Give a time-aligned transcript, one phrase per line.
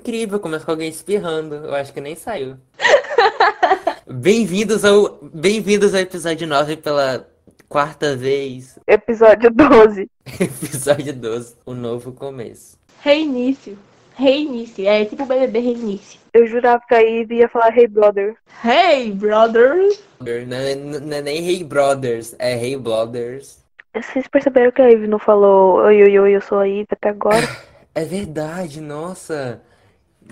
[0.00, 1.56] incrível, começa com alguém espirrando.
[1.56, 2.56] Eu acho que nem saiu.
[4.08, 7.28] Bem-vindos ao, bem-vindos ao episódio 9 pela
[7.68, 8.78] quarta vez.
[8.86, 10.10] Episódio 12.
[10.40, 12.78] Episódio 12, o novo começo.
[13.02, 13.78] Reinício.
[14.16, 14.88] Reinício.
[14.88, 16.18] É tipo BBB reinício.
[16.32, 18.36] Eu jurava que a Ivy ia falar Hey Brother.
[18.64, 19.96] Hey, brother.
[20.18, 23.62] Não é, não é nem Hey Brothers, é Hey Brothers.
[23.94, 27.10] Vocês perceberam que a Ivy não falou Oi, oi, oi, eu sou a Ivy até
[27.10, 27.46] agora?
[27.92, 29.60] É verdade, nossa.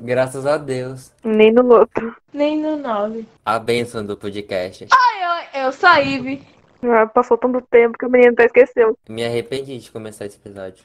[0.00, 1.12] Graças a Deus.
[1.24, 2.14] Nem no outro.
[2.32, 3.26] Nem no 9.
[3.44, 4.86] A bênção do podcast.
[5.54, 6.42] Eu, eu sou a Ivy.
[6.82, 8.96] Ah, passou tanto tempo que o menino até esqueceu.
[9.08, 10.84] Me arrependi de começar esse episódio.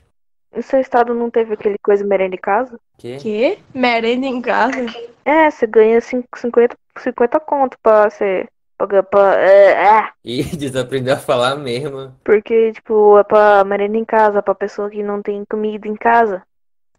[0.56, 2.80] O seu estado não teve aquele coisa merenda em casa?
[2.98, 3.18] Que?
[3.18, 3.60] Que?
[3.74, 4.86] Merenda em casa?
[5.26, 8.48] É, você ganha cin- 50, 50 conto pra você.
[8.78, 12.14] Pra, pra, é, é, E desaprendeu a falar mesmo.
[12.24, 16.42] porque, tipo, é pra merenda em casa, pra pessoa que não tem comida em casa.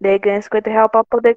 [0.00, 1.36] Daí ganha 50 reais pra poder,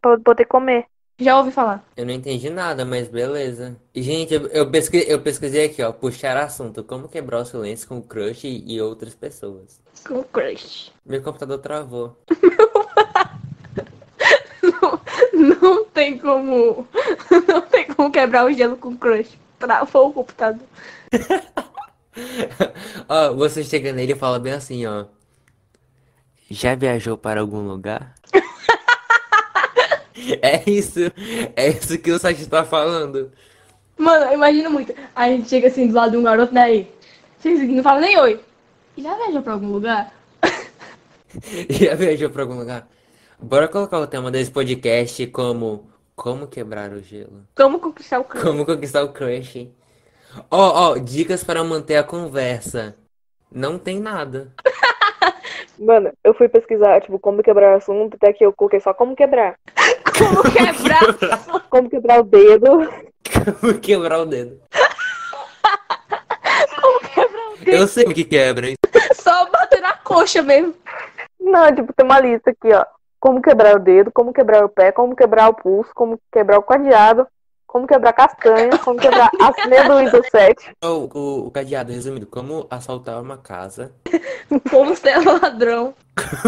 [0.00, 0.86] pra poder comer.
[1.20, 1.84] Já ouvi falar.
[1.96, 3.76] Eu não entendi nada, mas beleza.
[3.92, 7.98] Gente, eu, eu, pesqui- eu pesquisei aqui, ó, puxar assunto, como quebrar o silêncio com
[7.98, 9.80] o crush e, e outras pessoas.
[10.06, 10.92] Com crush.
[11.04, 12.16] Meu computador travou.
[14.62, 15.00] Não,
[15.58, 16.86] não tem como.
[17.48, 19.36] Não tem como quebrar o gelo com crush.
[19.58, 20.66] Travou o computador.
[23.08, 25.06] Ó, você chega nele e fala bem assim, ó.
[26.50, 28.14] Já viajou para algum lugar?
[30.42, 31.00] É isso,
[31.56, 33.32] é isso que o site tá falando.
[33.96, 34.94] Mano, eu imagino muito.
[35.14, 36.86] A gente chega assim do lado de um garoto, né?
[37.38, 38.40] Assim, não fala nem oi.
[38.96, 40.12] E já viajou pra algum lugar?
[41.68, 42.88] Já viajou para algum lugar?
[43.38, 47.46] Bora colocar o tema desse podcast como Como quebrar o gelo.
[47.54, 48.42] Como conquistar o crush?
[48.42, 49.70] Como conquistar o crush.
[50.50, 52.96] Ó, ó, dicas para manter a conversa.
[53.52, 54.52] Não tem nada.
[55.78, 59.14] Mano, eu fui pesquisar, tipo, como quebrar o assunto, até que eu coloquei só como
[59.14, 59.56] quebrar.
[60.18, 61.60] Como quebrar?
[61.70, 62.88] Como quebrar o dedo.
[63.60, 64.60] Como quebrar o dedo.
[66.80, 67.70] Como quebrar o dedo?
[67.70, 68.74] Eu sei o que quebra, hein?
[69.14, 70.74] Só bater na coxa mesmo.
[71.38, 72.84] Não, tipo, tem uma lista aqui, ó.
[73.20, 76.62] Como quebrar o dedo, como quebrar o pé, como quebrar o pulso, como quebrar o
[76.62, 77.26] cadeado,
[77.68, 80.56] como quebrar castanha, como quebrar as amendoins do set.
[80.82, 83.92] O, o, o cadeado, resumindo, como assaltar uma casa.
[84.70, 85.94] Como ser ladrão.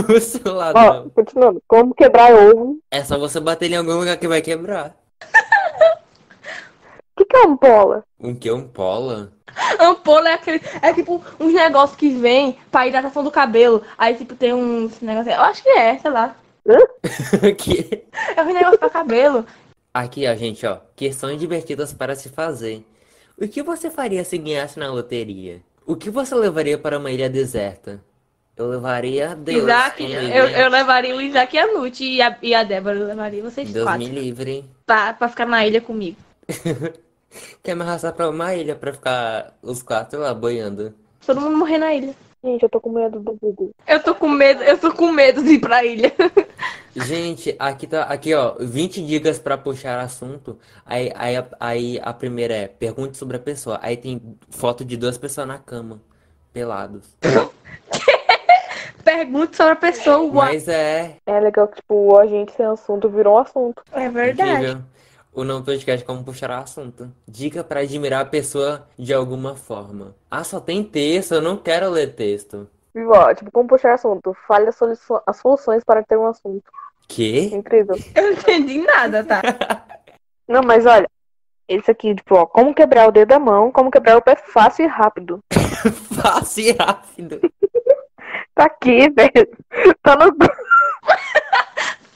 [0.08, 1.10] o seu Ó, ladrão.
[1.10, 1.62] continuando.
[1.68, 2.78] Como quebrar ovo.
[2.90, 4.94] É só você bater em algum lugar que vai quebrar.
[5.22, 5.26] O
[7.18, 8.02] que, que é ampola?
[8.18, 8.50] Um que?
[8.50, 9.30] Um pola?
[9.78, 10.62] Ampola é aquele.
[10.80, 13.82] É tipo uns negócios que vem pra hidratação do cabelo.
[13.98, 15.34] Aí, tipo, tem uns negócios.
[15.34, 16.34] Eu acho que é, sei lá.
[17.58, 18.04] que?
[18.34, 19.44] É um negócio pra cabelo.
[19.92, 20.78] Aqui, ó, gente, ó.
[20.94, 22.84] Questões divertidas para se fazer.
[23.40, 25.60] O que você faria se ganhasse na loteria?
[25.86, 28.00] O que você levaria para uma ilha deserta?
[28.56, 29.62] Eu levaria Deus.
[29.62, 32.98] Isaac, eu, eu levaria o Isaac e a Nute e a, e a Débora.
[32.98, 34.00] Eu levaria vocês Deus quatro.
[34.00, 34.64] me livre.
[34.84, 36.18] Pra, pra ficar na ilha comigo.
[37.62, 40.94] Quer me arrastar pra uma ilha pra ficar os quatro lá boiando?
[41.24, 42.14] Todo mundo morrer na ilha.
[42.44, 43.70] Gente, eu tô com medo do Google.
[43.86, 46.12] Eu tô com medo, eu tô com medo de ir pra ilha.
[47.06, 50.58] Gente, aqui tá, aqui ó, 20 dicas pra puxar assunto.
[50.84, 53.78] Aí, aí, a- aí a primeira é pergunte sobre a pessoa.
[53.82, 56.00] Aí tem foto de duas pessoas na cama,
[56.52, 57.16] pelados.
[59.04, 60.32] Pergunte sobre a pessoa.
[60.44, 63.82] Mas é É legal que, tipo, a gente sem assunto virou um assunto.
[63.92, 64.50] É verdade.
[64.52, 64.82] incrível.
[65.32, 67.10] O nome do podcast é como puxar assunto.
[67.26, 70.14] Dica pra admirar a pessoa de alguma forma.
[70.30, 72.68] Ah, só tem texto, eu não quero ler texto.
[72.92, 74.36] Viu, ó, tipo, como puxar assunto?
[74.46, 76.64] Fale as soluções para ter um assunto.
[77.10, 77.52] Que?
[77.52, 77.96] Incrível.
[78.14, 79.42] Eu não entendi nada, tá?
[80.48, 81.08] Não, mas olha.
[81.68, 84.84] Esse aqui, tipo, ó, como quebrar o dedo da mão, como quebrar o pé fácil
[84.86, 85.38] e rápido.
[86.20, 87.40] Fácil e rápido.
[88.56, 89.48] Tá aqui, velho.
[90.02, 90.32] Tá no.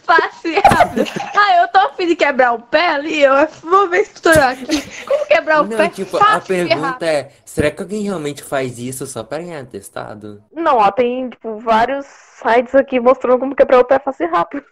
[0.03, 1.04] Fácil e rápido.
[1.37, 3.22] Ah, eu tô afim de quebrar o pé ali.
[3.22, 5.04] Eu vou ver se tutorial aqui.
[5.06, 6.81] Como quebrar o Não, pé tipo, a fácil e rápido.
[6.81, 10.42] pergunta é, será que alguém realmente faz isso só para ganhar atestado?
[10.53, 14.65] Não, ó, tem, tipo, vários sites aqui mostrando como quebrar o pé fácil e rápido.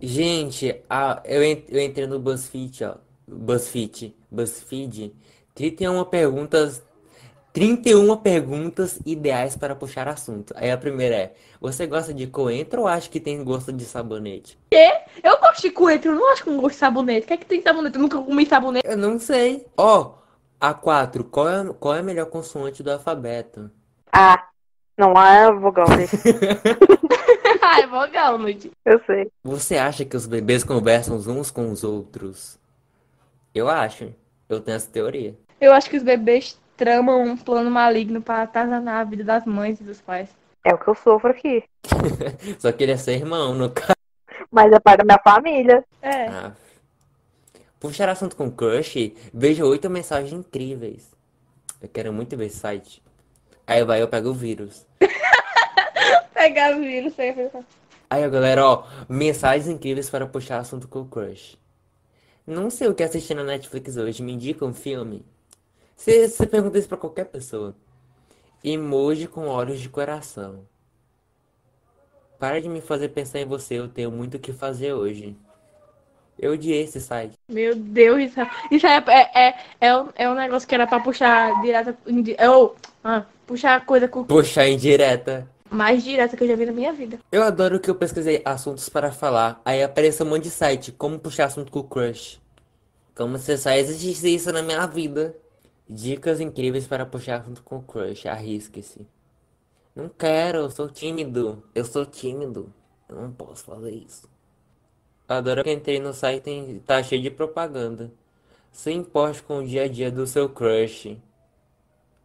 [0.00, 2.94] Gente, a, eu, en- eu entrei no BuzzFeed, ó.
[3.26, 5.14] BuzzFeed, BuzzFeed,
[5.54, 6.82] 31 perguntas,
[7.52, 10.52] 31 perguntas ideais para puxar assunto.
[10.56, 14.58] Aí a primeira é, você gosta de coentro ou acha que tem gosto de sabonete?
[15.22, 17.24] Eu gosto de coentro, eu não acho com gosto de sabonete.
[17.24, 17.96] O que é que tem sabonete?
[17.96, 18.86] Eu nunca comi sabonete.
[18.86, 19.66] Eu não sei.
[19.76, 20.14] Ó,
[20.60, 23.70] a 4, qual é, qual é a melhor consoante do alfabeto?
[24.12, 24.48] Ah,
[24.98, 26.06] não, A é vogal, né?
[27.74, 28.70] Ah, é vogal, noite.
[28.84, 29.30] Eu sei.
[29.42, 32.58] Você acha que os bebês conversam uns com os outros?
[33.54, 34.12] Eu acho.
[34.48, 35.34] Eu tenho essa teoria.
[35.60, 39.80] Eu acho que os bebês tramam um plano maligno pra atazanar a vida das mães
[39.80, 40.28] e dos pais.
[40.64, 41.64] É o que eu sofro aqui.
[42.58, 43.94] Só que ele é seu irmão, no caso.
[44.50, 45.84] Mas é parte da minha família.
[46.00, 46.28] É.
[46.28, 46.52] Ah.
[47.80, 51.12] Puxar assunto com crush, vejo oito mensagens incríveis.
[51.82, 53.02] Eu quero muito ver esse site.
[53.66, 54.86] Aí vai, eu pego o vírus.
[56.44, 57.48] Pegar vírus, sempre.
[58.10, 61.56] Aí, galera, ó, mensagens incríveis para puxar assunto com o crush.
[62.46, 65.24] Não sei o que assistir na Netflix hoje, me indica um filme.
[65.96, 67.74] Você você pergunta isso pra qualquer pessoa.
[68.62, 70.66] Emoji com olhos de coração.
[72.38, 75.34] Para de me fazer pensar em você, eu tenho muito o que fazer hoje.
[76.38, 77.32] Eu odiei esse site.
[77.48, 81.00] Meu Deus, isso, isso é, é, é, é, um, é um negócio que era pra
[81.00, 81.96] puxar direto.
[82.06, 85.48] indi- É, o- ah, puxar coisa com, Puxar em direta.
[85.74, 87.18] Mais direta que eu já vi na minha vida.
[87.30, 91.18] Eu adoro que eu pesquisei assuntos para falar, aí aparece um monte de site, como
[91.18, 92.40] puxar assunto com o crush.
[93.14, 95.36] Como se só existisse isso na minha vida.
[95.88, 99.06] Dicas incríveis para puxar assunto com o crush, arrisque-se.
[99.94, 101.62] Não quero, eu sou tímido.
[101.74, 102.72] Eu sou tímido.
[103.08, 104.28] Eu não posso fazer isso.
[105.28, 108.10] Adoro que entrei no site e tá cheio de propaganda.
[108.72, 111.16] Se importe com o dia a dia do seu crush.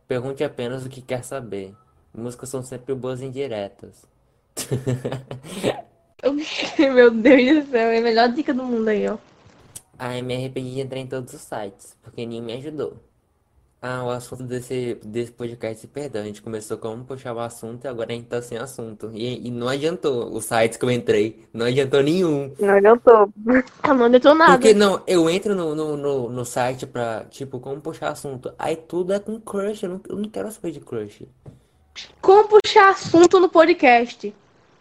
[0.08, 1.76] Pergunte apenas o que quer saber.
[2.14, 4.06] Músicas são sempre boas indiretas.
[6.78, 9.18] Meu Deus do céu, é a melhor dica do mundo aí, ó.
[9.98, 12.98] Ai, me arrependi de entrar em todos os sites, porque nenhum me ajudou.
[13.82, 16.22] Ah, o assunto desse, desse podcast se perdeu.
[16.22, 19.10] A gente começou como puxar o assunto e agora a gente tá sem assunto.
[19.14, 21.46] E, e não adiantou os sites que eu entrei.
[21.54, 22.54] Não adiantou nenhum.
[22.60, 23.34] Não adiantou.
[23.82, 24.52] Ah, não adiantou nada.
[24.52, 28.54] Porque não, eu entro no, no, no, no site pra, tipo, como puxar assunto.
[28.60, 29.84] Aí tudo é com crush.
[29.84, 31.26] Eu não, eu não quero saber de crush.
[32.22, 34.34] Como puxar assunto no podcast?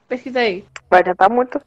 [0.09, 0.65] Pesquisa aí.
[0.91, 1.61] Vai adiantar muito.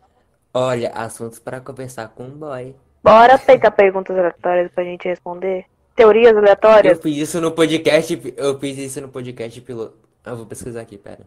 [0.54, 2.76] Olha, assuntos para conversar com um boy.
[3.04, 5.66] Bora pegar perguntas aleatórias pra gente responder.
[5.96, 7.00] Teorias Eu aleatórias?
[7.02, 8.34] fiz isso no podcast.
[8.38, 9.96] Eu fiz isso no podcast piloto.
[10.26, 11.26] Eu vou pesquisar aqui, pera.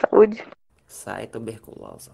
[0.00, 0.44] Saúde.
[0.86, 2.12] Sai tuberculosa.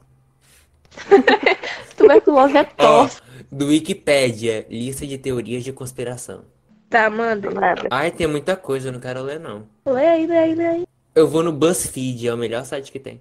[1.96, 3.20] Tuberculose é tosse.
[3.50, 6.44] do Wikipédia, lista de teorias de conspiração.
[6.88, 7.50] Tá, manda.
[7.50, 7.88] Nada.
[7.90, 9.66] Ai, tem muita coisa, eu não quero ler não.
[9.92, 10.84] Lê aí, lê aí, lê aí.
[11.14, 13.20] Eu vou no BuzzFeed, é o melhor site que tem.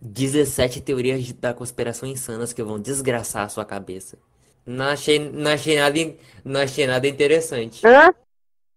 [0.00, 4.18] 17 teorias da conspiração insanas que vão desgraçar a sua cabeça.
[4.66, 5.98] Não achei, não achei nada,
[6.44, 7.86] não achei nada interessante.
[7.86, 8.12] Hã?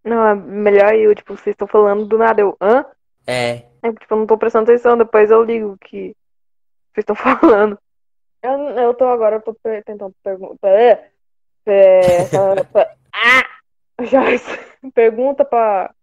[0.03, 2.41] Não, é melhor eu, tipo, vocês estão falando do nada.
[2.41, 2.85] Eu, hã?
[3.25, 6.15] É, É, tipo, eu não tô prestando atenção, depois eu ligo o que
[6.93, 7.77] vocês estão falando.
[8.41, 9.55] Eu, eu tô agora, eu tô
[9.85, 10.69] tentando perguntar.
[10.69, 11.11] É,
[11.65, 12.17] é,
[13.13, 13.45] ah!
[14.03, 14.47] Joyce,
[14.93, 15.93] pergunta pra.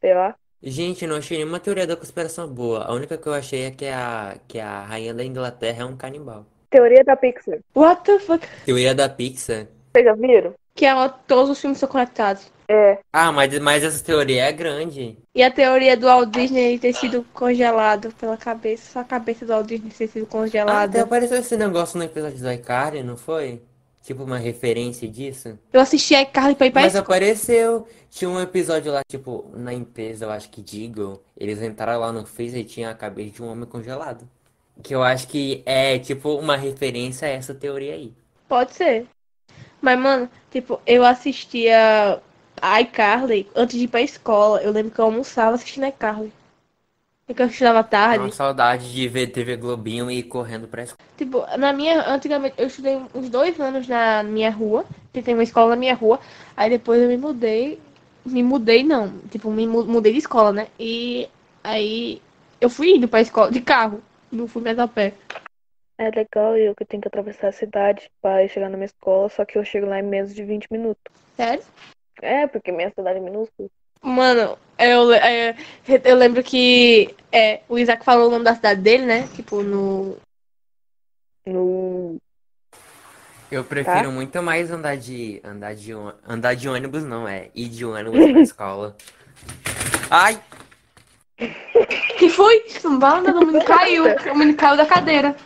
[0.00, 0.36] Sei lá.
[0.62, 2.84] Gente, eu não achei nenhuma teoria da conspiração boa.
[2.84, 5.96] A única que eu achei é que a, que a rainha da Inglaterra é um
[5.96, 6.46] canibal.
[6.70, 7.58] Teoria da Pixar.
[7.74, 8.46] What the fuck?
[8.64, 9.66] Teoria da Pixar.
[9.92, 10.54] Vocês já viram?
[10.74, 12.50] Que ela, todos os filmes são conectados.
[12.68, 12.98] É.
[13.12, 15.16] Ah, mas, mas essa teoria é grande.
[15.34, 18.92] E a teoria do Walt Disney ter sido congelado pela cabeça.
[18.92, 21.02] Só a cabeça do Walt Disney ter sido Ah, até congelada.
[21.02, 23.62] apareceu esse negócio no episódio do iCarly, não foi?
[24.06, 25.58] Tipo uma referência disso.
[25.72, 27.02] Eu assisti a Carly pra ir pra Mas escola.
[27.04, 27.88] apareceu.
[28.08, 31.20] Tinha um episódio lá, tipo, na empresa, eu acho que Deagle.
[31.36, 34.24] Eles entraram lá no freezer e tinha a cabeça de um homem congelado.
[34.80, 38.14] Que eu acho que é, tipo, uma referência a essa teoria aí.
[38.48, 39.08] Pode ser.
[39.80, 42.22] Mas, mano, tipo, eu assistia
[42.62, 44.62] a iCarly antes de ir pra escola.
[44.62, 46.32] Eu lembro que eu almoçava assistindo a iCarly.
[47.26, 48.34] Porque eu estudava Uma tarde.
[48.34, 51.08] saudade de ver TV Globinho e ir correndo pra escola.
[51.16, 52.08] Tipo, na minha.
[52.08, 54.84] Antigamente, eu estudei uns dois anos na minha rua.
[55.12, 56.20] Que tem uma escola na minha rua.
[56.56, 57.80] Aí depois eu me mudei.
[58.24, 59.18] Me mudei, não.
[59.30, 60.68] Tipo, me mu- mudei de escola, né?
[60.78, 61.28] E
[61.64, 62.22] aí
[62.60, 64.00] eu fui indo pra escola de carro.
[64.30, 65.12] Não fui mais a pé.
[65.98, 69.44] É legal eu que tenho que atravessar a cidade pra chegar na minha escola, só
[69.44, 71.02] que eu chego lá em menos de 20 minutos.
[71.36, 71.64] Sério?
[72.20, 73.68] É, porque minha cidade é minúscula.
[74.02, 75.56] Mano, eu, é,
[76.04, 79.28] eu lembro que é, o Isaac falou o nome da cidade dele, né?
[79.34, 80.16] Tipo, no.
[81.46, 82.16] No.
[83.50, 85.40] Eu prefiro muito mais andar de.
[85.44, 85.92] Andar de,
[86.26, 87.48] andar de ônibus, não, é.
[87.54, 88.96] Ir de ônibus pra escola.
[90.10, 90.40] Ai!
[92.18, 92.64] Que foi?
[92.82, 94.04] Andar, o menino caiu.
[94.32, 95.36] O menino caiu da cadeira.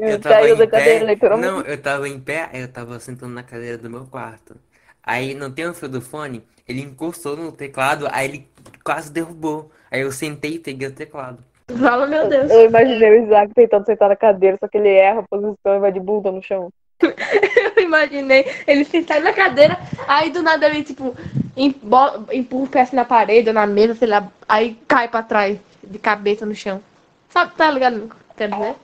[0.00, 0.78] Eu tava Caiu em da pé.
[0.78, 1.52] cadeira, literalmente.
[1.52, 4.56] Não, eu tava em pé, eu tava sentando na cadeira do meu quarto.
[5.02, 8.48] Aí não tem o fio do fone, ele encostou no teclado, aí ele
[8.84, 9.70] quase derrubou.
[9.90, 11.42] Aí eu sentei e peguei o teclado.
[11.78, 12.50] Fala, meu Deus.
[12.50, 15.78] Eu imaginei o Isaac tentando sentar na cadeira, só que ele erra a posição e
[15.78, 16.70] vai de bunda no chão.
[17.00, 21.16] Eu imaginei ele sentado na cadeira, aí do nada ele, tipo,
[21.56, 22.18] empurra
[22.50, 25.98] o pé assim na parede ou na mesa, sei lá, aí cai pra trás, de
[25.98, 26.82] cabeça no chão.
[27.30, 28.10] Sabe, tá ligado?
[28.36, 28.74] Quer dizer?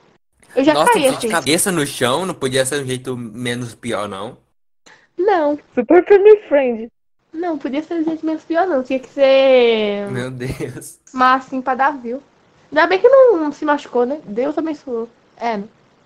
[0.55, 1.29] Eu já Nossa, caí de assim.
[1.29, 4.39] cabeça no chão, não podia ser um jeito menos pior, não.
[5.27, 6.93] Não, Super family friend.
[7.33, 8.83] não, podia ser jeito menos pior, não.
[8.83, 10.99] Tinha que ser Meu Deus.
[11.13, 12.23] mas assim pra dar view.
[12.71, 14.21] Ainda bem que não, se machucou, né?
[14.25, 15.09] Deus abençoou.
[15.37, 15.61] É.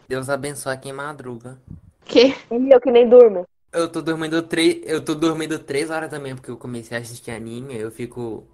[0.08, 1.56] Deus abençoe quem madruga.
[2.04, 2.34] Que?
[2.50, 3.44] E eu que nem durmo.
[3.72, 7.30] Eu tô dormindo três, eu tô dormindo três horas também, porque eu comecei a assistir
[7.30, 8.44] anime, eu fico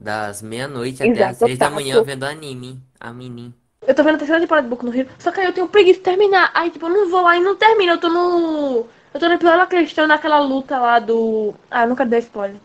[0.00, 1.74] das meia-noite até as seis da tato.
[1.76, 2.82] manhã vendo anime.
[2.98, 3.54] A menina.
[3.86, 5.68] Eu tô vendo a terceira temporada de Boku no Hero, só que aí eu tenho
[5.68, 6.50] preguiça de terminar.
[6.54, 7.92] Aí, tipo, eu não vou lá e não termino.
[7.92, 8.86] Eu tô no.
[9.14, 11.54] Eu tô episódio da questão daquela luta lá do.
[11.70, 12.56] Ah, eu nunca dei spoiler.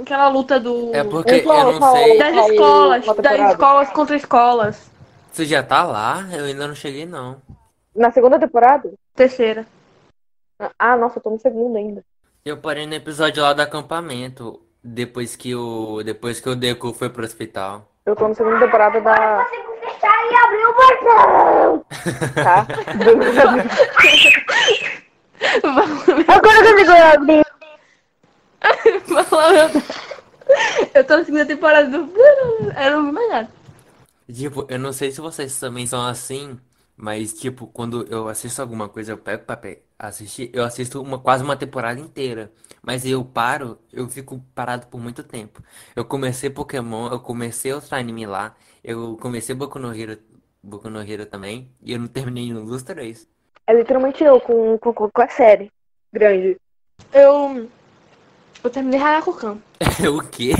[0.00, 0.90] Aquela luta do.
[0.94, 2.18] É porque eu não sei.
[2.18, 3.04] Das escolas.
[3.04, 4.90] Das escolas contra escolas.
[5.30, 6.26] Você já tá lá?
[6.32, 7.36] Eu ainda não cheguei, não.
[7.94, 8.90] Na segunda temporada?
[9.14, 9.66] Terceira.
[10.78, 12.02] Ah, nossa, eu tô no segundo ainda.
[12.42, 17.10] Eu parei no episódio lá do acampamento, depois que o, depois que o Deku foi
[17.10, 17.86] pro hospital.
[18.06, 19.44] Eu tô na segunda temporada da.
[19.44, 21.84] consigo fechar e abrir o portão.
[22.42, 22.66] Tá?
[25.62, 27.44] Vamos- Agora eu consigo abrir.
[30.94, 31.96] Eu tô na segunda temporada do.
[31.96, 33.50] Eu não vi mais nada.
[34.32, 36.58] Tipo, eu não sei se vocês também são assim,
[36.96, 39.58] mas tipo, quando eu assisto alguma coisa, eu pego pra
[39.98, 42.52] assistir, eu assisto uma, quase uma temporada inteira.
[42.82, 45.62] Mas eu paro, eu fico parado por muito tempo.
[45.96, 50.18] Eu comecei Pokémon, eu comecei outro anime lá, eu comecei Boku no Hero,
[50.62, 53.26] Boku no Hero também, e eu não terminei nenhum dos três.
[53.68, 55.70] É literalmente eu com, com, com a série
[56.10, 56.56] grande.
[57.12, 57.68] Eu.
[58.64, 59.58] Eu terminei Harakukan.
[60.10, 60.52] O quê?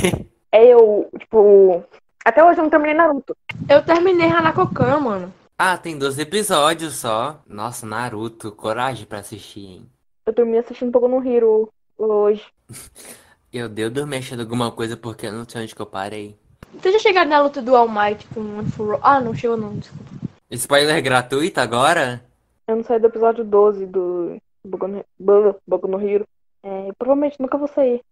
[0.53, 1.83] É eu, tipo.
[2.23, 3.35] Até hoje eu não terminei Naruto.
[3.67, 5.33] Eu terminei Hanakokan, mano.
[5.57, 7.41] Ah, tem 12 episódios só.
[7.47, 9.87] Nossa, Naruto, coragem pra assistir, hein?
[10.27, 12.45] Eu dormi assistindo Boku no Hero hoje.
[13.51, 16.37] Eu dei dormir achando alguma coisa porque eu não sei onde que eu parei.
[16.75, 18.99] Você já chegaram na luta do All Might com o?
[19.01, 20.05] Ah, não chegou não, desculpa.
[20.51, 22.28] Spoiler gratuito agora?
[22.69, 26.25] Eu não saí do episódio 12 do Boku no, Bo- Boku no Hero.
[26.63, 28.03] É, provavelmente nunca vou sair.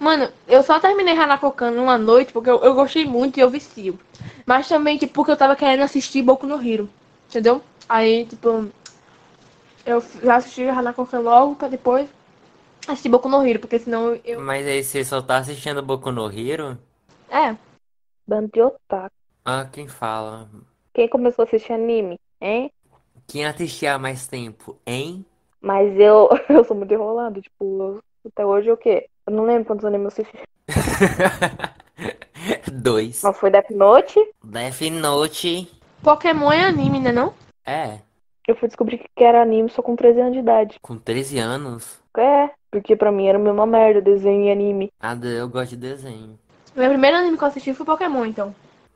[0.00, 3.98] Mano, eu só terminei Hanakokan numa noite porque eu, eu gostei muito e eu vicio.
[4.44, 6.88] Mas também, tipo, porque eu tava querendo assistir Boku no Hero.
[7.28, 7.62] Entendeu?
[7.88, 8.68] Aí, tipo,
[9.86, 12.08] eu já assisti Hanakokan logo pra depois
[12.88, 14.40] assistir Boku no Hero, porque senão eu.
[14.40, 16.78] Mas aí você só tá assistindo Boku no Hero?
[17.30, 17.56] É.
[18.26, 19.14] Bando de otaku.
[19.44, 20.48] Ah, quem fala?
[20.94, 22.70] Quem começou a assistir anime, hein?
[23.32, 25.24] Quem assistia há mais tempo, hein?
[25.58, 27.40] Mas eu, eu sou muito enrolado.
[27.40, 29.06] Tipo, até hoje o quê?
[29.26, 30.38] Eu não lembro quantos animes eu assisti.
[32.70, 33.22] Dois.
[33.22, 34.20] Mas foi Death Note.
[34.44, 35.66] Death Note.
[36.02, 37.32] Pokémon é anime, né não?
[37.64, 38.00] É,
[38.46, 40.76] Eu fui descobrir que era anime só com 13 anos de idade.
[40.82, 42.02] com 13 anos.
[42.18, 44.92] É, porque pra mim era a mesma merda, desenho e anime.
[45.02, 46.38] Nada, eu gosto de desenho.
[46.76, 48.54] Meu primeiro anime que eu assisti foi Pokémon, então.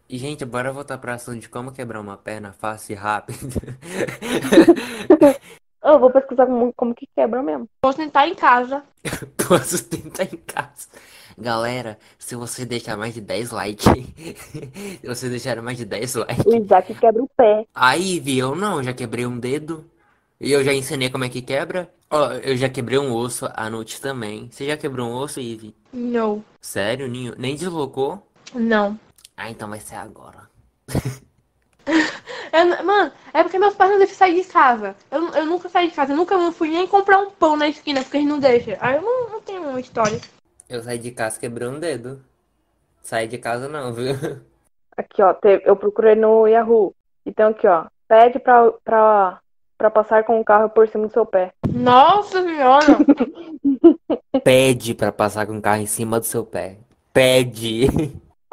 [0.09, 3.39] E, gente, bora voltar pra assunto de como quebrar uma perna fácil e rápido.
[5.83, 7.69] Eu vou pesquisar como, como que quebra mesmo.
[7.83, 8.83] Vou tentar em casa.
[9.49, 10.89] Posso tentar em casa.
[11.39, 13.87] Galera, se você deixar mais de 10 likes,
[15.01, 17.67] se você deixar mais de 10 likes, O Isaac quebra o pé.
[17.75, 19.85] aí, vi, eu não, já quebrei um dedo.
[20.41, 21.89] E eu já ensinei como é que quebra.
[22.11, 24.49] Ó, eu já quebrei um osso à noite também.
[24.51, 25.75] Você já quebrou um osso, Ivy?
[25.93, 26.45] Não.
[26.61, 27.35] Sério, Ninho?
[27.39, 28.27] Nem deslocou?
[28.55, 28.99] Não.
[29.37, 30.49] Ah, então vai ser agora.
[32.53, 34.97] Eu- mano, é porque meus pais não deixam sair de casa.
[35.11, 36.13] Eu, eu nunca saí de casa.
[36.13, 38.77] Eu nunca fui nem comprar um pão na esquina porque eles não deixam.
[38.81, 40.19] Aí eu não, não tenho uma história.
[40.69, 42.25] Eu saí de casa, quebrei um dedo.
[43.03, 44.15] Saí de casa não, viu?
[44.97, 46.95] Aqui, ó, teve- eu procurei no Yahoo.
[47.27, 47.85] Então aqui, ó.
[48.09, 49.41] Pede pra, pra,
[49.77, 51.53] pra passar com o carro por cima do seu pé.
[51.69, 52.87] Nossa senhora!
[54.43, 56.79] Pede pra passar com o carro em cima do seu pé.
[57.13, 57.87] Pede.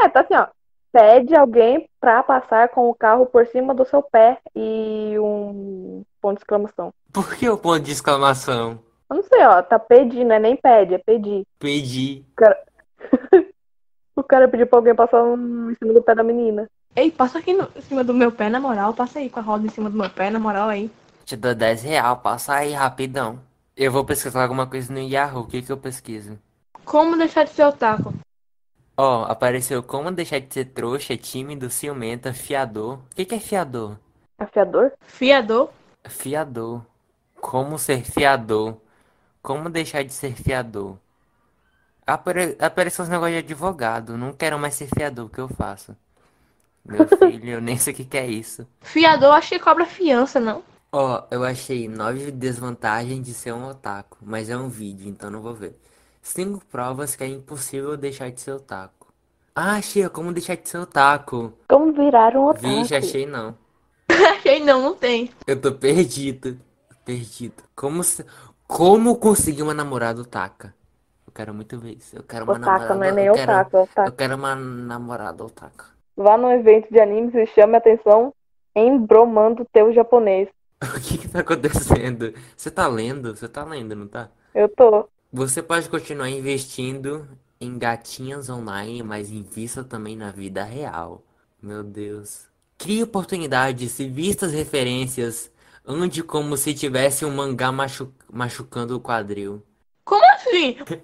[0.02, 0.48] É, tá assim, ó.
[0.94, 6.36] Pede alguém pra passar com o carro por cima do seu pé e um ponto
[6.38, 6.94] de exclamação.
[7.12, 8.80] Por que o ponto de exclamação?
[9.10, 9.60] Eu não sei, ó.
[9.64, 11.44] Tá pedindo, não é nem pede, é pedir.
[11.60, 12.24] Pedi.
[14.16, 16.70] O cara pediu pra alguém passar um- em cima do pé da menina.
[16.96, 18.94] Ei, passa aqui no, em cima do meu pé, na moral.
[18.94, 20.92] Passa aí com a roda em cima do meu pé, na moral aí.
[21.26, 23.40] Te dou 10 real, passa aí rapidão.
[23.76, 26.38] Eu vou pesquisar alguma coisa no Yahoo, o que que eu pesquiso?
[26.86, 28.14] Como deixar de ser otaku?
[28.98, 33.00] Ó, apareceu como deixar de ser trouxa, tímido, ciumenta, fiador.
[33.12, 33.98] O que que é fiador?
[34.38, 34.94] Afiador?
[35.02, 35.70] Fiador?
[36.08, 36.86] Fiador.
[37.42, 38.78] Como ser fiador.
[39.42, 40.98] Como deixar de ser fiador.
[42.06, 42.56] Apare...
[42.60, 44.18] Apareceu uns negócios de advogado.
[44.18, 45.96] Não quero mais ser fiador, o que eu faço?
[46.86, 48.68] Meu filho, eu nem sei o que que é isso.
[48.82, 50.64] Fiador, acho que cobra fiança, não?
[50.92, 55.42] Ó, eu achei nove desvantagens de ser um otaku, mas é um vídeo, então não
[55.42, 55.80] vou ver.
[56.24, 59.08] Cinco provas que é impossível deixar de ser otaku.
[59.56, 61.54] Ah, achei, como deixar de ser otaku.
[61.70, 62.66] Como virar um otaku?
[62.66, 63.56] Vixe, achei não.
[64.10, 65.30] Achei não, não tem.
[65.46, 66.58] Eu tô perdido.
[67.06, 67.62] Perdido.
[67.76, 68.26] Como, se-
[68.68, 70.74] como conseguir uma namorada otaka?
[71.28, 72.16] Eu quero muito ver isso.
[72.16, 72.96] Eu quero uma Otaka namorada.
[72.96, 74.12] não é nem eu quero, otaku, é eu otaku.
[74.12, 75.86] quero uma namorada otaka.
[76.16, 78.34] Vá num evento de anime, se chame a atenção
[78.76, 80.48] Embromando teu japonês.
[80.84, 82.34] O que que tá acontecendo?
[82.58, 83.36] Você tá lendo?
[83.36, 84.30] Você tá lendo, não tá?
[84.54, 85.08] Eu tô.
[85.34, 87.28] Você pode continuar investindo
[87.60, 91.26] em gatinhas online, mas invista também na vida real.
[91.62, 92.46] Meu Deus.
[92.78, 95.52] Crie oportunidades, vista as referências,
[95.86, 99.64] ande como se tivesse um mangá machu- machucando o quadril.
[100.06, 100.78] Como assim?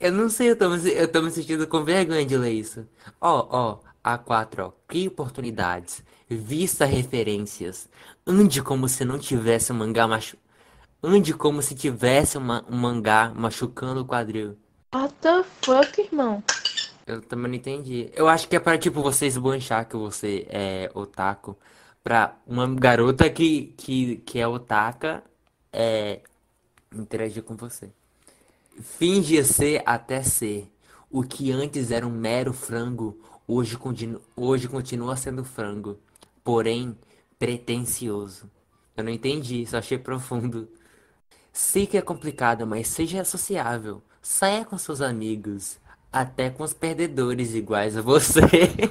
[0.00, 2.86] Eu não sei, eu tô, me- eu tô me sentindo com vergonha de ler isso.
[3.20, 4.72] Ó, ó, A4, ó.
[4.88, 7.88] Crie oportunidades, vista referências,
[8.26, 10.36] ande como se não tivesse um mangá machu...
[11.02, 14.56] Ande como se tivesse uma- um mangá machucando o quadril.
[14.94, 16.42] What the fuck, irmão?
[17.06, 18.10] Eu também não entendi.
[18.14, 21.56] Eu acho que é para, tipo, você esbanjar que você é otaku.
[22.02, 25.22] Pra uma garota que, que, que é otaka
[25.72, 26.20] é,
[26.94, 27.90] interagir com você.
[28.82, 30.70] Finge ser até ser.
[31.10, 35.98] O que antes era um mero frango, hoje, continu, hoje continua sendo frango.
[36.44, 36.96] Porém,
[37.38, 38.50] pretensioso.
[38.96, 40.68] Eu não entendi, só achei profundo.
[41.52, 44.02] Sei que é complicado, mas seja sociável.
[44.22, 45.78] Saia com seus amigos.
[46.12, 48.40] Até com os perdedores iguais a você.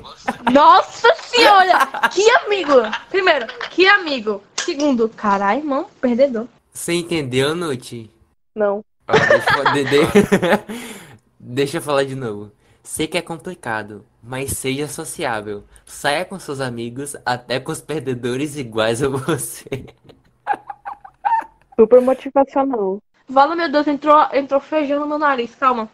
[0.51, 1.87] Nossa senhora!
[2.09, 2.73] Que amigo!
[3.09, 4.41] Primeiro, que amigo.
[4.57, 6.47] Segundo, caralho, irmão, perdedor.
[6.71, 8.09] Você entendeu, Nuti?
[8.55, 8.83] Não.
[9.07, 9.13] Ó,
[9.73, 10.75] deixa, eu
[11.39, 12.51] deixa eu falar de novo.
[12.83, 15.63] Sei que é complicado, mas seja sociável.
[15.85, 19.85] Saia com seus amigos, até com os perdedores iguais a você.
[21.79, 23.01] Super motivacional.
[23.25, 25.87] Vala, meu Deus, entrou, entrou feijão no meu nariz, calma.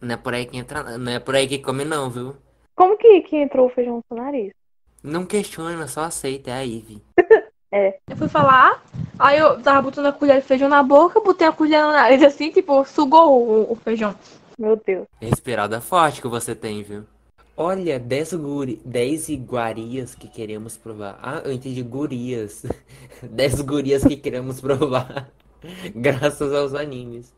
[0.00, 2.34] Não é por aí que entra, não é por aí que come não, viu?
[2.74, 4.54] Como que, que entrou o feijão no seu nariz?
[5.02, 7.02] Não questiona, só aceita, é a Ivy.
[8.08, 8.82] Eu fui falar,
[9.16, 12.20] aí eu tava botando a colher de feijão na boca, botei a colher no nariz
[12.20, 14.12] assim, tipo, sugou o, o feijão.
[14.58, 15.06] Meu Deus.
[15.20, 17.04] Respirada forte que você tem, viu?
[17.62, 18.80] Olha, 10 guri...
[18.86, 21.18] 10 iguarias que queremos provar.
[21.20, 22.64] Ah, eu entendi gurias.
[23.20, 25.30] 10 gurias que queremos provar.
[25.94, 27.34] Graças aos animes.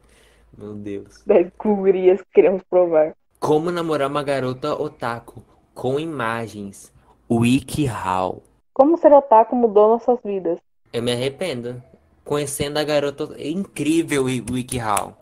[0.57, 1.25] Meu Deus.
[1.27, 3.17] 10 gurias que queremos provar.
[3.41, 5.43] Como namorar uma garota otaku
[5.75, 6.93] com imagens.
[7.29, 8.45] WikiHow.
[8.73, 10.61] Como ser otaku mudou nossas vidas.
[10.93, 11.83] Eu me arrependo.
[12.25, 13.35] Conhecendo a garota.
[13.37, 15.17] É incrível o WikiHow.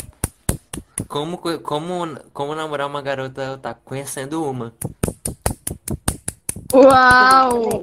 [1.11, 3.81] Como, co- como, como namorar uma garota otaku?
[3.85, 4.73] Conhecendo uma.
[6.73, 7.83] Uau!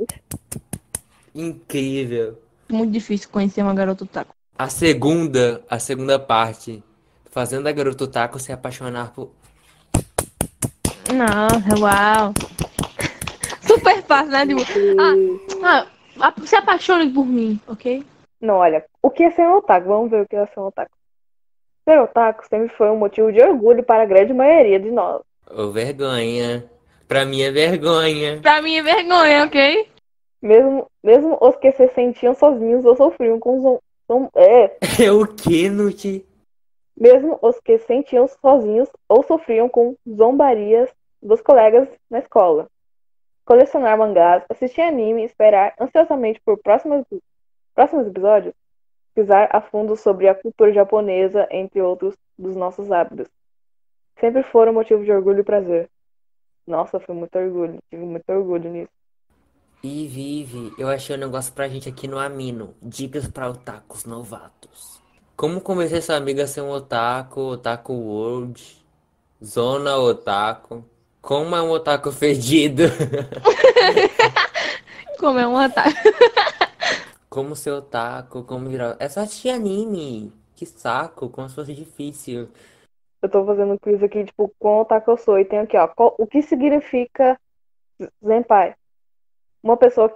[1.35, 2.39] Incrível.
[2.69, 4.33] Muito difícil conhecer uma garota otaku.
[4.57, 6.81] A segunda, a segunda parte,
[7.29, 9.33] fazendo a garota otaku se apaixonar por.
[11.13, 12.33] Não, uau.
[13.61, 14.47] Super fácil, né?
[14.47, 14.61] Tipo,
[15.65, 15.85] ah,
[16.21, 18.05] ah, se apaixone por mim, ok?
[18.39, 19.87] Não, olha, o que é ser um otaku?
[19.89, 20.96] Vamos ver o que é ser um otaku.
[21.87, 25.21] Ser otaku sempre foi um motivo de orgulho para a grande maioria de nós.
[25.49, 26.69] Ô, vergonha.
[27.07, 28.41] Pra mim é vergonha.
[28.41, 29.89] Pra mim é vergonha, ok?
[30.41, 35.69] Mesmo, mesmo os que se sentiam sozinhos ou sofriam com zom, é, É o que,
[35.69, 36.25] Nuti?
[36.99, 40.89] mesmo os que se sentiam sozinhos ou sofriam com zombarias
[41.23, 42.67] dos colegas na escola.
[43.45, 47.05] Colecionar mangás, assistir anime, esperar ansiosamente por próximos,
[47.73, 48.53] próximos episódios,
[49.17, 53.27] pisar a fundo sobre a cultura japonesa, entre outros dos nossos hábitos.
[54.19, 55.89] Sempre foram motivo de orgulho e prazer.
[56.67, 58.91] Nossa, foi muito orgulho, tive muito orgulho nisso.
[59.83, 62.75] Ive, Ive, eu achei um negócio pra gente aqui no Amino.
[62.79, 65.01] Dicas pra otakus novatos.
[65.35, 68.85] Como convencer sua amiga a ser um otaku, otaku world,
[69.43, 70.85] zona otaku.
[71.21, 72.83] Como é um otaku fedido.
[75.17, 75.89] Como é um otaku.
[77.37, 78.97] Como ser otaku, como virar.
[78.99, 80.33] É só assistir anime.
[80.55, 82.49] Que saco, como se fosse difícil.
[83.21, 85.37] Eu tô fazendo um quiz aqui, tipo, qual otaku eu sou.
[85.37, 87.39] E tem aqui, ó, qual- o que significa
[88.25, 88.73] Zenpai?
[89.61, 90.11] Uma pessoa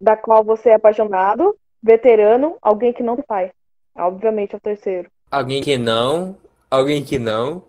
[0.00, 3.52] da qual você é apaixonado, veterano, alguém que não tem pai.
[3.94, 5.10] Obviamente é o terceiro.
[5.30, 6.38] Alguém que não,
[6.70, 7.64] alguém que não,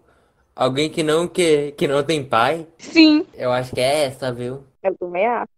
[0.55, 2.65] alguém que não que, que não tem pai.
[2.77, 3.27] Sim.
[3.33, 4.63] Eu acho que é essa, viu?
[4.81, 5.51] Eu também acho.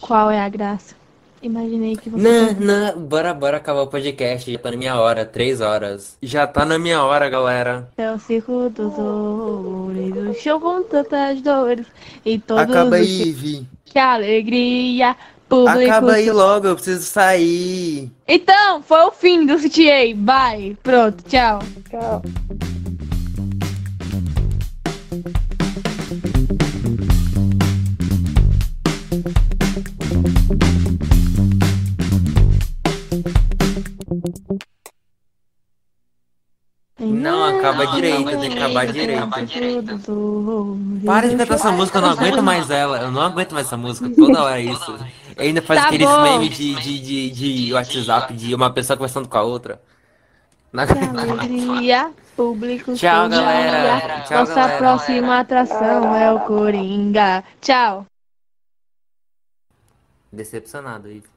[0.00, 1.01] Qual é a graça?
[1.42, 2.22] Imaginei que você.
[2.22, 4.50] Não, não, bora, bora acabar o podcast.
[4.50, 6.16] Já tá na minha hora, três horas.
[6.22, 7.88] Já tá na minha hora, galera.
[7.98, 11.86] É o circo dos horrores, o show com tantas dores
[12.24, 13.66] e todos Acaba os aí, Vi.
[13.84, 15.16] que alegria,
[15.48, 15.90] público.
[15.90, 18.08] Acaba aí logo, eu preciso sair.
[18.28, 20.14] Então, foi o fim do CTA.
[20.14, 20.76] Bye.
[20.82, 21.58] Pronto, tchau.
[21.90, 22.22] Tchau.
[37.62, 39.28] Não, acaba direito, tem que acabar direito.
[41.06, 42.98] Para de cantar essa música, eu não aguento mais ela.
[43.00, 44.98] Eu não aguento mais essa música, toda hora é isso.
[45.38, 49.38] Ainda faz Tá aqueles memes de, de, de, de WhatsApp de uma pessoa conversando com
[49.38, 49.80] a outra.
[50.72, 50.82] Na-
[51.20, 52.94] alegria, público.
[52.94, 54.22] Tchau, galera.
[54.22, 54.78] Tchau, Nossa galera.
[54.78, 57.44] próxima atração é o Coringa.
[57.60, 58.06] Tchau.
[60.32, 61.31] Decepcionado, Ivo.